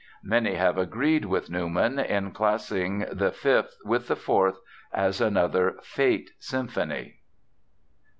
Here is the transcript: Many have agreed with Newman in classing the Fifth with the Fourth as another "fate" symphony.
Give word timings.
Many 0.23 0.55
have 0.55 0.79
agreed 0.79 1.25
with 1.25 1.51
Newman 1.51 1.99
in 1.99 2.31
classing 2.31 3.05
the 3.11 3.31
Fifth 3.31 3.77
with 3.85 4.07
the 4.07 4.15
Fourth 4.15 4.59
as 4.91 5.21
another 5.21 5.75
"fate" 5.83 6.31
symphony. 6.39 7.19